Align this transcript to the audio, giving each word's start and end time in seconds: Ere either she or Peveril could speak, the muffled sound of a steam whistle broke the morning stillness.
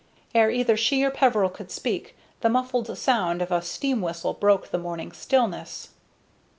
Ere 0.33 0.49
either 0.49 0.75
she 0.75 1.03
or 1.03 1.11
Peveril 1.11 1.47
could 1.51 1.69
speak, 1.69 2.17
the 2.39 2.49
muffled 2.49 2.97
sound 2.97 3.39
of 3.39 3.51
a 3.51 3.61
steam 3.61 4.01
whistle 4.01 4.33
broke 4.33 4.71
the 4.71 4.79
morning 4.79 5.11
stillness. 5.11 5.89